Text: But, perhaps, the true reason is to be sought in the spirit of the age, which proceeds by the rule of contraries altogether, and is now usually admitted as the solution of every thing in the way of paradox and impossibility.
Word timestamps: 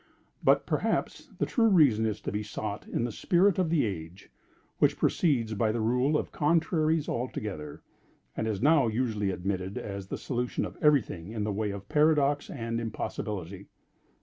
But, 0.43 0.65
perhaps, 0.65 1.29
the 1.37 1.45
true 1.45 1.67
reason 1.67 2.07
is 2.07 2.19
to 2.21 2.31
be 2.31 2.41
sought 2.41 2.87
in 2.87 3.03
the 3.03 3.11
spirit 3.11 3.59
of 3.59 3.69
the 3.69 3.85
age, 3.85 4.31
which 4.79 4.97
proceeds 4.97 5.53
by 5.53 5.71
the 5.71 5.79
rule 5.79 6.17
of 6.17 6.31
contraries 6.31 7.07
altogether, 7.07 7.83
and 8.35 8.47
is 8.47 8.63
now 8.63 8.87
usually 8.87 9.29
admitted 9.29 9.77
as 9.77 10.07
the 10.07 10.17
solution 10.17 10.65
of 10.65 10.75
every 10.81 11.03
thing 11.03 11.29
in 11.31 11.43
the 11.43 11.53
way 11.53 11.69
of 11.69 11.87
paradox 11.87 12.49
and 12.49 12.81
impossibility. 12.81 13.67